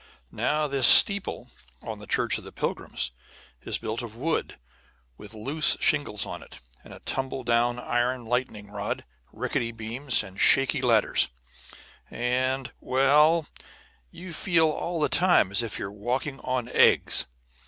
[0.31, 1.51] Now, this steeple
[1.83, 3.11] on the Church of the Pilgrims
[3.61, 4.57] is built of wood,
[5.15, 10.23] with loose shingles on it, and a tumble down iron lightning rod, and rickety beams,
[10.23, 11.29] and shaky ladders,
[12.09, 13.45] and well,
[14.09, 17.27] you feel all the time as if you were walking on eggs.